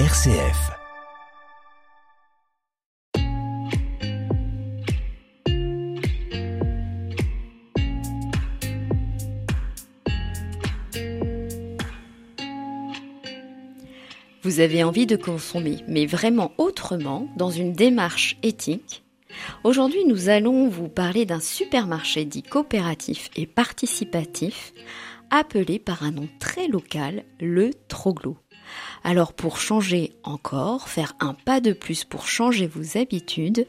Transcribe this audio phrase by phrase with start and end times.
[0.00, 0.72] RCF.
[14.42, 19.04] Vous avez envie de consommer, mais vraiment autrement, dans une démarche éthique?
[19.62, 24.72] Aujourd'hui, nous allons vous parler d'un supermarché dit coopératif et participatif,
[25.30, 28.36] appelé par un nom très local, le Troglo.
[29.06, 33.66] Alors pour changer encore, faire un pas de plus pour changer vos habitudes,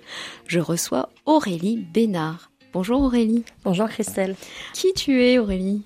[0.47, 2.51] je reçois Aurélie Bénard.
[2.71, 3.43] Bonjour Aurélie.
[3.65, 4.37] Bonjour Christelle.
[4.73, 5.81] Qui tu es Aurélie?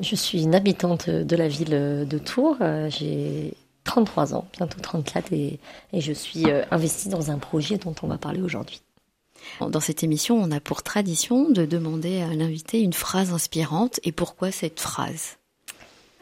[0.00, 2.58] Je suis une habitante de la ville de Tours.
[2.60, 5.58] Euh, j'ai 33 ans, bientôt 34, et,
[5.92, 8.82] et je suis euh, investie dans un projet dont on va parler aujourd'hui.
[9.60, 13.98] Dans cette émission, on a pour tradition de demander à l'invité une phrase inspirante.
[14.04, 15.39] Et pourquoi cette phrase?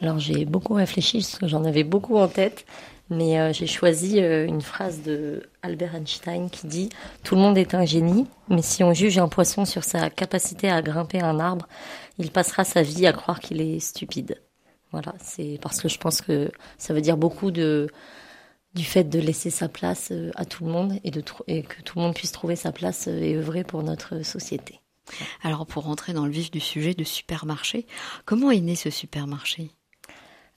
[0.01, 2.65] Alors j'ai beaucoup réfléchi, parce que j'en avais beaucoup en tête,
[3.09, 6.87] mais euh, j'ai choisi euh, une phrase de Albert Einstein qui dit⁇
[7.23, 10.69] Tout le monde est un génie, mais si on juge un poisson sur sa capacité
[10.69, 11.67] à grimper un arbre,
[12.17, 14.37] il passera sa vie à croire qu'il est stupide.⁇
[14.91, 17.87] voilà, c'est parce que je pense que ça veut dire beaucoup de
[18.75, 21.81] du fait de laisser sa place euh, à tout le monde et, de, et que
[21.81, 24.79] tout le monde puisse trouver sa place et œuvrer pour notre société.
[25.41, 27.87] Alors pour rentrer dans le vif du sujet de supermarché,
[28.25, 29.71] comment est né ce supermarché?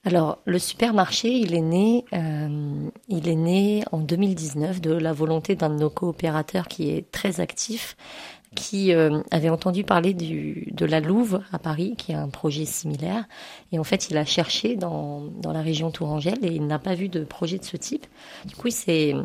[0.05, 5.55] Alors, le supermarché, il est né, euh, il est né en 2019 de la volonté
[5.55, 7.95] d'un de nos coopérateurs qui est très actif
[8.55, 12.65] qui euh, avait entendu parler du, de la Louve à Paris, qui a un projet
[12.65, 13.25] similaire.
[13.71, 16.93] Et en fait, il a cherché dans, dans la région tourangelle et il n'a pas
[16.93, 18.05] vu de projet de ce type.
[18.45, 19.15] Du coup, il s'est,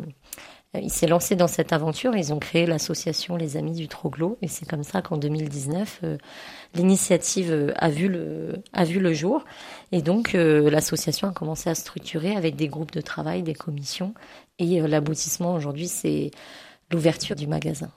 [0.75, 2.15] il s'est lancé dans cette aventure.
[2.15, 4.37] Ils ont créé l'association Les Amis du Troglo.
[4.41, 6.17] Et c'est comme ça qu'en 2019, euh,
[6.75, 9.45] l'initiative a vu le, a vu le jour.
[9.91, 14.13] Et donc, l'association a commencé à structurer avec des groupes de travail, des commissions.
[14.59, 16.31] Et l'aboutissement aujourd'hui, c'est
[16.91, 17.91] l'ouverture du magasin.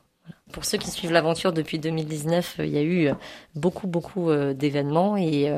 [0.53, 3.15] Pour ceux qui suivent l'aventure depuis 2019, euh, il y a eu euh,
[3.55, 5.50] beaucoup, beaucoup euh, d'événements et,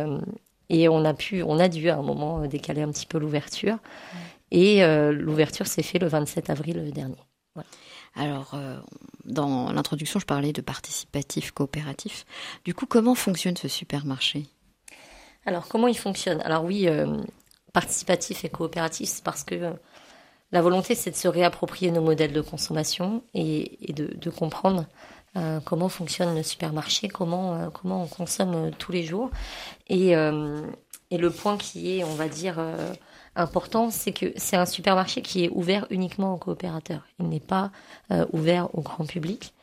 [0.70, 3.78] et on a pu, on a dû à un moment décaler un petit peu l'ouverture.
[4.56, 7.18] Et l'ouverture s'est faite le 27 avril dernier.
[8.14, 8.54] Alors,
[9.24, 12.24] dans l'introduction, je parlais de participatif, coopératif.
[12.64, 14.46] Du coup, comment fonctionne ce supermarché?
[15.44, 16.40] Alors, comment il fonctionne?
[16.42, 16.88] Alors oui,
[17.72, 19.74] participatif et coopératif, c'est parce que
[20.54, 24.86] la volonté, c'est de se réapproprier nos modèles de consommation et, de, comprendre
[25.36, 29.30] euh, comment fonctionne le supermarché, comment, euh, comment on consomme euh, tous les jours.
[29.88, 30.14] Et,
[31.10, 32.58] et, le point qui est, on va dire,
[33.36, 37.06] important, c'est que c'est un supermarché qui est ouvert uniquement aux coopérateurs.
[37.18, 37.70] Il n'est pas
[38.32, 39.54] ouvert au grand public.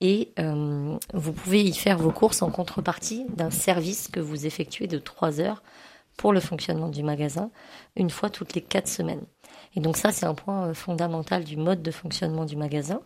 [0.00, 4.98] Et vous pouvez y faire vos courses en contrepartie d'un service que vous effectuez de
[4.98, 5.62] trois heures
[6.16, 7.50] pour le fonctionnement du magasin,
[7.96, 9.24] une fois toutes les quatre semaines.
[9.74, 13.00] Et donc ça, c'est un point euh, fondamental du mode de fonctionnement du magasin.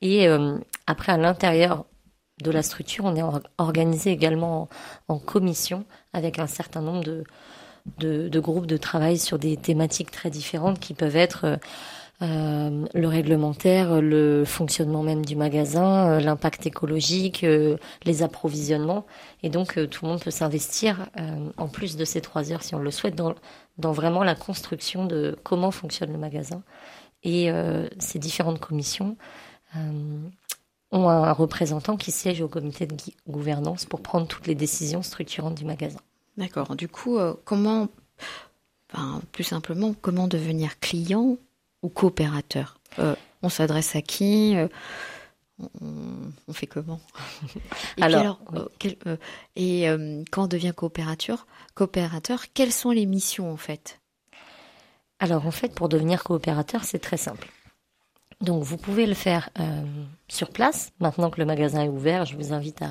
[0.00, 1.84] Et euh, après, à l'intérieur
[2.42, 3.22] de la structure, on est
[3.58, 4.68] organisé également
[5.08, 7.24] en, commission avec un certain nombre de,
[8.28, 11.58] de, groupes de travail sur des thématiques très différentes qui peuvent être
[12.22, 17.44] euh, le réglementaire, le fonctionnement même du magasin, l'impact écologique,
[18.04, 19.06] les approvisionnements.
[19.42, 21.08] Et donc tout le monde peut s'investir,
[21.56, 23.34] en plus de ces trois heures si on le souhaite, dans,
[23.78, 26.62] dans vraiment la construction de comment fonctionne le magasin.
[27.22, 29.16] Et euh, ces différentes commissions
[29.74, 30.28] euh,
[30.92, 32.96] ont un représentant qui siège au comité de
[33.28, 36.00] gouvernance pour prendre toutes les décisions structurantes du magasin.
[36.36, 36.76] D'accord.
[36.76, 37.88] Du coup, euh, comment,
[39.32, 41.36] plus simplement, comment devenir client
[41.82, 42.78] ou coopérateur?
[43.42, 44.56] On s'adresse à qui?
[45.58, 47.00] On, fait comment?
[47.96, 48.38] Et alors,
[49.56, 49.86] et
[50.30, 54.00] quand on devient coopérateur, coopérateur, quelles sont les missions en fait?
[55.18, 57.50] Alors en fait, pour devenir coopérateur, c'est très simple.
[58.40, 59.82] Donc vous pouvez le faire euh,
[60.28, 60.92] sur place.
[61.00, 62.90] Maintenant que le magasin est ouvert, je vous invite à,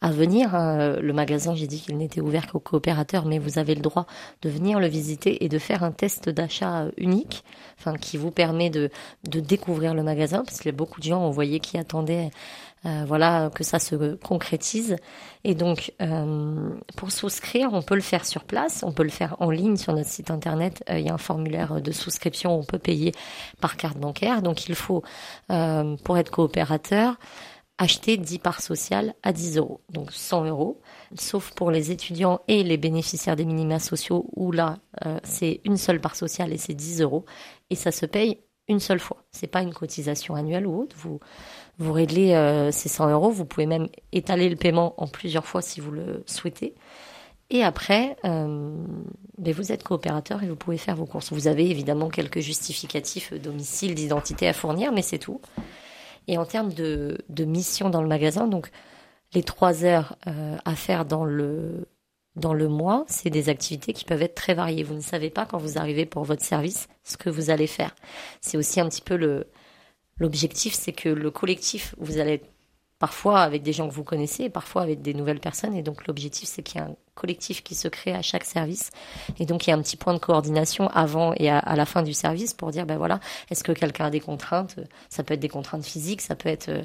[0.00, 0.54] à venir.
[0.54, 0.96] Hein.
[1.00, 4.06] Le magasin, j'ai dit qu'il n'était ouvert qu'aux coopérateurs, mais vous avez le droit
[4.42, 7.44] de venir le visiter et de faire un test d'achat unique,
[7.78, 8.90] enfin qui vous permet de,
[9.28, 12.30] de découvrir le magasin, parce a beaucoup de gens, on voyait, qui attendaient
[12.86, 14.96] euh, voilà, que ça se concrétise.
[15.42, 19.34] Et donc, euh, pour souscrire, on peut le faire sur place, on peut le faire
[19.40, 20.84] en ligne sur notre site internet.
[20.88, 23.12] Euh, il y a un formulaire de souscription, on peut payer
[23.60, 24.40] par carte bancaire.
[24.40, 25.02] Donc, il faut,
[25.48, 27.18] pour être coopérateur,
[27.78, 30.80] acheter 10 parts sociales à 10 euros, donc 100 euros,
[31.14, 34.78] sauf pour les étudiants et les bénéficiaires des minima sociaux où là,
[35.24, 37.26] c'est une seule part sociale et c'est 10 euros,
[37.68, 38.38] et ça se paye
[38.68, 39.18] une seule fois.
[39.30, 40.96] C'est pas une cotisation annuelle ou autre.
[40.98, 41.20] Vous,
[41.78, 43.30] vous réglez euh, ces 100 euros.
[43.30, 46.74] Vous pouvez même étaler le paiement en plusieurs fois si vous le souhaitez.
[47.48, 48.74] Et après, euh,
[49.38, 51.32] ben vous êtes coopérateur et vous pouvez faire vos courses.
[51.32, 55.40] Vous avez évidemment quelques justificatifs domicile, d'identité à fournir, mais c'est tout.
[56.26, 58.70] Et en termes de, de mission dans le magasin, donc
[59.32, 61.86] les trois heures euh, à faire dans le
[62.36, 64.82] dans le mois, c'est des activités qui peuvent être très variées.
[64.82, 67.94] Vous ne savez pas quand vous arrivez pour votre service ce que vous allez faire.
[68.40, 69.46] C'est aussi un petit peu le
[70.18, 72.42] l'objectif, c'est que le collectif, vous allez
[72.98, 75.74] parfois avec des gens que vous connaissez, parfois avec des nouvelles personnes.
[75.74, 78.90] Et donc l'objectif, c'est qu'il y ait un collectif qui se crée à chaque service.
[79.40, 82.02] Et donc il y a un petit point de coordination avant et à, la fin
[82.02, 83.18] du service pour dire, ben voilà,
[83.50, 84.76] est-ce que quelqu'un a des contraintes?
[85.08, 86.82] Ça peut être des contraintes physiques, ça peut être euh,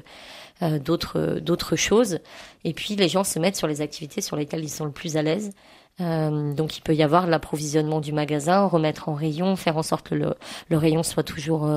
[0.62, 2.18] euh, d'autres d'autres choses.
[2.64, 5.16] Et puis les gens se mettent sur les activités sur lesquelles ils sont le plus
[5.16, 5.52] à l'aise.
[6.00, 10.08] Euh, donc il peut y avoir l'approvisionnement du magasin, remettre en rayon, faire en sorte
[10.08, 11.68] que le rayon soit toujours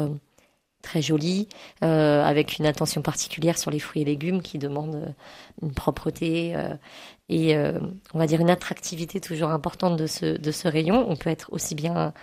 [0.85, 1.49] très joli,
[1.83, 5.09] euh, avec une attention particulière sur les fruits et légumes qui demandent euh,
[5.63, 6.75] une propreté euh,
[7.27, 7.57] et
[8.13, 11.07] on va dire une attractivité toujours importante de ce, de ce rayon.
[11.09, 12.13] On peut être aussi bien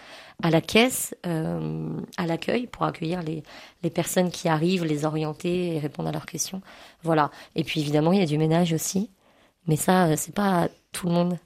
[0.44, 3.42] à la caisse, à l'accueil pour accueillir les,
[3.82, 6.60] les personnes qui arrivent, les orienter et répondre à leurs questions.
[7.02, 7.32] Voilà.
[7.56, 9.10] Et puis évidemment, il y a du ménage aussi.
[9.66, 11.38] Mais ça, c'est pas tout le monde.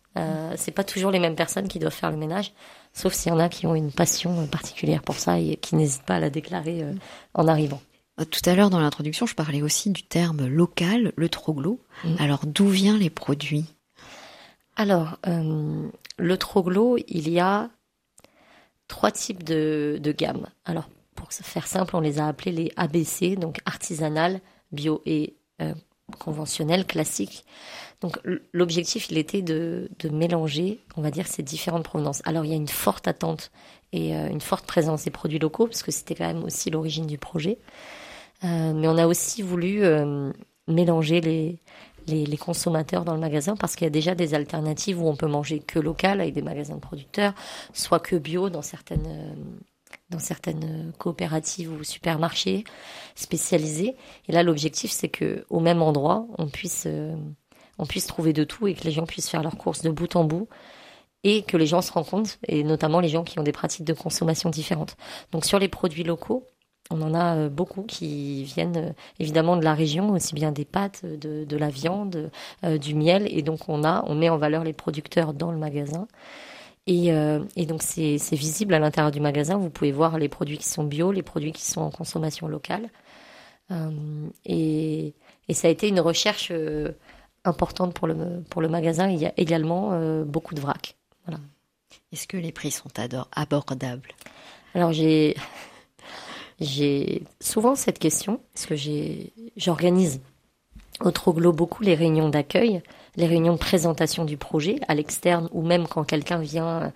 [0.57, 2.53] c'est pas toujours les mêmes personnes qui doivent faire le ménage
[2.97, 6.03] sauf s'il y en a qui ont une passion particulière pour ça et qui n'hésitent
[6.03, 6.93] pas à la déclarer euh,
[7.35, 7.81] en arrivant.
[8.19, 11.79] Euh, tout à l'heure dans l'introduction, je parlais aussi du terme local, le troglo.
[12.03, 12.15] Mm.
[12.19, 13.67] Alors d'où viennent les produits?
[14.77, 17.71] Alors, euh, le troglo, il y a
[18.89, 20.47] trois types de, de gammes.
[20.65, 24.41] Alors, pour faire simple, on les a appelés les ABC, donc artisanal,
[24.73, 25.37] bio et
[26.19, 27.45] conventionnel, classique.
[28.01, 28.19] Donc
[28.53, 32.23] l'objectif, il était de, mélanger, on va dire, ces différentes provenances.
[32.25, 33.51] Alors il y a une forte attente
[33.93, 37.07] et euh, une forte présence des produits locaux, parce que c'était quand même aussi l'origine
[37.07, 37.59] du projet.
[38.45, 40.31] Euh, mais on a aussi voulu euh,
[40.69, 41.59] mélanger les,
[42.07, 45.27] les, consommateurs dans le magasin, parce qu'il y a déjà des alternatives où on peut
[45.27, 47.33] manger que local avec des magasins de producteurs,
[47.73, 49.35] soit que bio dans certaines
[50.11, 52.65] dans certaines coopératives ou supermarchés
[53.15, 53.97] spécialisés.
[54.29, 56.87] Et là, l'objectif, c'est que au même endroit, on puisse
[57.79, 60.17] on puisse trouver de tout et que les gens puissent faire leurs courses de bout
[60.17, 60.49] en bout
[61.25, 63.85] et que les gens se rendent compte, et notamment les gens qui ont des pratiques
[63.85, 64.97] de consommation différentes.
[65.33, 66.47] Donc sur les produits locaux,
[66.89, 70.65] on en a euh, beaucoup qui viennent euh, évidemment de la région, aussi bien des
[70.65, 72.31] pâtes, de, la viande,
[72.65, 75.59] euh, du miel, et donc on a, on met en valeur les producteurs dans le
[75.59, 76.07] magasin.
[76.87, 77.11] Et,
[77.67, 79.57] donc c'est visible à l'intérieur du magasin.
[79.57, 82.89] Vous pouvez voir les produits qui sont bio, les produits qui sont en consommation locale.
[84.45, 85.15] et,
[85.49, 86.53] et, ça a été une recherche
[87.47, 89.09] importante pour le, pour le magasin.
[89.09, 90.97] Il y a également euh, beaucoup de vrac.
[91.27, 91.41] Voilà.
[92.13, 92.91] Est-ce que les prix sont
[93.33, 94.11] abordables?
[94.75, 95.35] Alors j'ai
[97.41, 98.75] souvent cette question parce que
[99.57, 100.21] j'organise
[101.01, 102.83] au Troglo beaucoup les réunions d'accueil,
[103.17, 106.93] les réunions de présentation du projet à l'externe ou même quand quelqu'un vient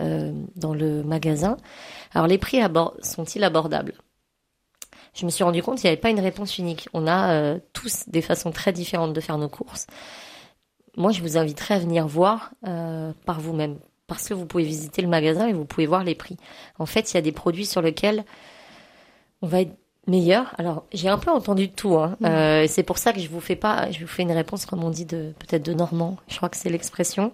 [0.00, 1.56] euh, dans le magasin.
[2.14, 2.60] Alors les prix
[3.02, 3.94] sont-ils abordables?
[5.14, 6.88] Je me suis rendu compte qu'il n'y avait pas une réponse unique.
[6.94, 9.86] On a euh, tous des façons très différentes de faire nos courses.
[10.96, 15.02] Moi, je vous inviterai à venir voir euh, par vous-même, parce que vous pouvez visiter
[15.02, 16.36] le magasin et vous pouvez voir les prix.
[16.78, 18.24] En fait, il y a des produits sur lesquels
[19.42, 19.76] on va être
[20.06, 20.54] meilleur.
[20.58, 21.96] Alors, j'ai un peu entendu de tout.
[21.96, 22.16] Hein.
[22.24, 24.82] Euh, c'est pour ça que je vous fais pas, je vous fais une réponse comme
[24.84, 26.16] on dit de peut-être de Normand.
[26.28, 27.32] Je crois que c'est l'expression.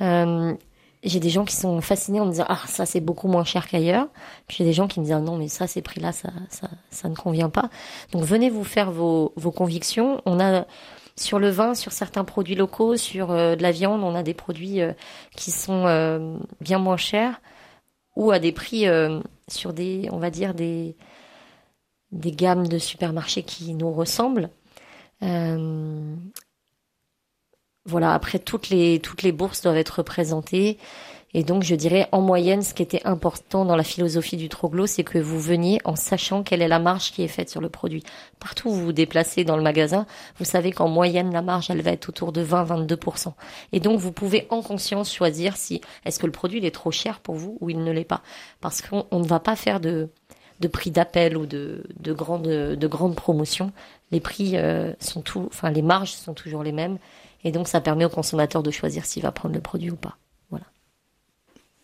[0.00, 0.54] Euh,
[1.02, 3.66] j'ai des gens qui sont fascinés en me disant ah ça c'est beaucoup moins cher
[3.66, 4.06] qu'ailleurs.
[4.48, 6.68] Puis j'ai des gens qui me disent non mais ça ces prix là ça ça
[6.90, 7.70] ça ne convient pas.
[8.12, 10.20] Donc venez vous faire vos vos convictions.
[10.26, 10.66] On a
[11.16, 14.34] sur le vin, sur certains produits locaux, sur euh, de la viande, on a des
[14.34, 14.92] produits euh,
[15.36, 17.40] qui sont euh, bien moins chers
[18.16, 18.86] ou à des prix
[19.48, 20.96] sur des on va dire des
[22.12, 24.50] des gammes de supermarchés qui nous ressemblent.
[27.86, 30.78] Voilà, après toutes les toutes les bourses doivent être représentées
[31.32, 34.86] et donc je dirais en moyenne ce qui était important dans la philosophie du Troglo,
[34.86, 37.68] c'est que vous veniez en sachant quelle est la marge qui est faite sur le
[37.68, 38.02] produit.
[38.40, 40.06] Partout où vous vous déplacez dans le magasin,
[40.38, 43.32] vous savez qu'en moyenne la marge elle va être autour de 20-22%.
[43.72, 47.20] Et donc vous pouvez en conscience choisir si est-ce que le produit est trop cher
[47.20, 48.22] pour vous ou il ne l'est pas,
[48.60, 50.10] parce qu'on ne va pas faire de
[50.60, 53.72] de prix d'appel ou de, de grandes de grandes promotions.
[54.10, 56.98] Les prix euh, sont tout, enfin les marges sont toujours les mêmes
[57.44, 60.16] et donc, ça permet au consommateur de choisir s'il va prendre le produit ou pas.
[60.50, 60.66] Voilà.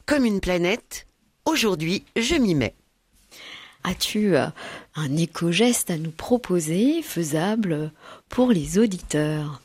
[0.05, 1.07] Comme une planète,
[1.45, 2.75] aujourd'hui, je m'y mets.
[3.85, 4.47] As-tu euh,
[4.97, 7.93] un éco-geste à nous proposer, faisable
[8.29, 9.63] pour les auditeurs?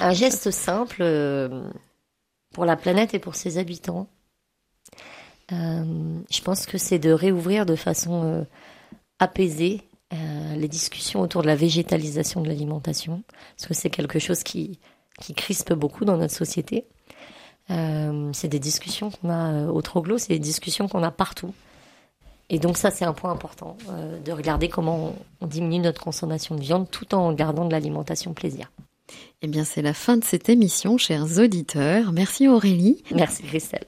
[0.00, 1.68] Un geste simple euh,
[2.52, 4.08] pour la planète et pour ses habitants.
[5.52, 5.84] Euh,
[6.30, 8.46] je pense que c'est de réouvrir de façon
[9.18, 9.82] apaisée
[10.12, 13.22] euh, les discussions autour de la végétalisation de l'alimentation,
[13.56, 14.78] parce que c'est quelque chose qui,
[15.20, 16.86] qui crispent beaucoup dans notre société.
[17.70, 21.54] Euh, c'est des discussions qu'on a euh, au Troglo, c'est des discussions qu'on a partout.
[22.50, 26.02] Et donc ça, c'est un point important, euh, de regarder comment on, on diminue notre
[26.02, 28.70] consommation de viande tout en gardant de l'alimentation plaisir.
[29.40, 32.12] Eh bien, c'est la fin de cette émission, chers auditeurs.
[32.12, 33.02] Merci Aurélie.
[33.14, 33.86] Merci Christelle.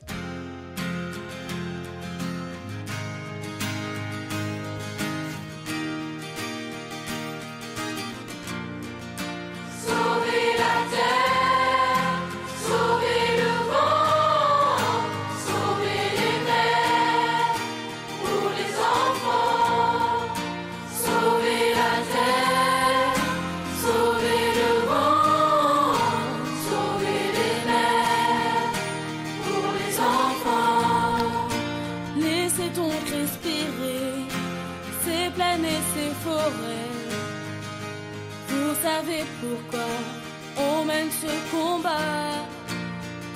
[40.56, 42.46] On mène ce combat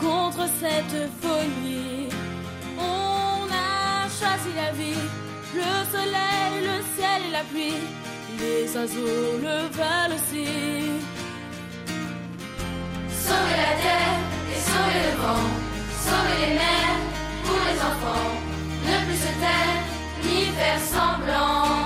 [0.00, 2.08] contre cette folie.
[2.78, 5.04] On a choisi la vie,
[5.54, 7.82] le soleil, le ciel et la pluie.
[8.38, 10.48] Les oiseaux le veulent aussi.
[13.24, 14.18] Sauver la terre
[14.52, 15.46] et sauver le vent,
[16.06, 16.98] sauver les mers
[17.44, 18.30] pour les enfants,
[18.86, 19.80] ne plus se taire
[20.24, 21.79] ni faire semblant.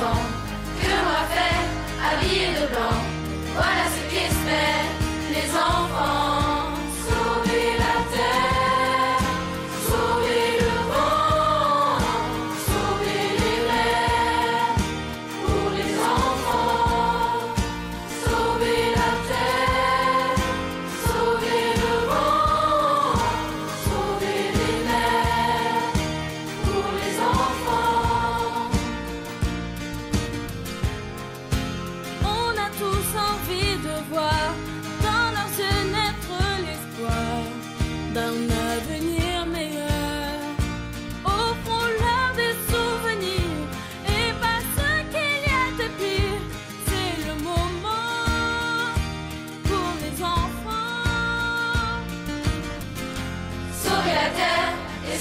[0.00, 1.64] Que va faire
[2.08, 2.99] habillés de blanc.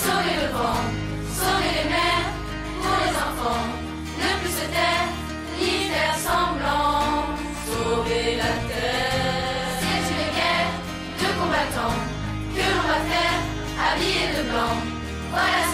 [0.09, 0.81] Sauver le vent,
[1.39, 2.25] sauver les mers
[2.81, 3.65] pour les enfants,
[4.21, 5.07] ne plus se taire
[5.59, 7.25] ni faire semblant.
[7.69, 10.71] Sauver la terre, c'est une guerre
[11.21, 11.99] de combattants
[12.55, 13.39] que l'on va faire
[13.85, 14.75] habillés de blanc.
[15.33, 15.68] Voilà